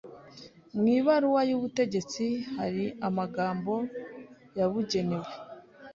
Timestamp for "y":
1.49-1.55